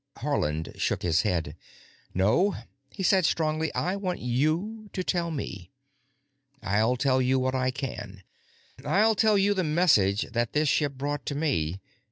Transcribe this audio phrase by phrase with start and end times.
[0.17, 1.55] Haarland shook his head.
[2.11, 2.55] "No,"
[2.89, 5.69] he said strongly, "I want you to tell me.
[6.63, 8.23] I'll tell you what I can.
[8.83, 11.81] I'll tell you the message that this ship brought to me.